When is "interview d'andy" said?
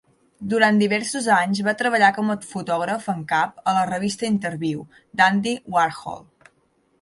4.31-5.55